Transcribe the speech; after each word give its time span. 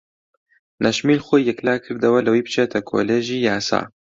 نەشمیل 0.83 1.19
خۆی 1.25 1.47
یەکلا 1.49 1.75
کردەوە 1.85 2.19
لەوەی 2.25 2.45
بچێتە 2.45 2.79
کۆلێژی 2.89 3.43
یاسا. 3.47 3.81